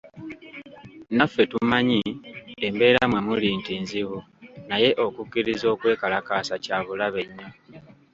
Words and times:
Naffe 1.15 1.43
tumanyi 1.51 2.01
embeera 2.67 2.99
mwe 3.09 3.19
muli 3.27 3.49
nti 3.59 3.73
nzibu 3.83 4.17
naye 4.69 4.89
okukkiriza 5.05 5.65
okwekalakaasa 5.73 6.55
kya 6.63 6.77
bulabe 6.85 7.21
nnyo. 7.27 7.47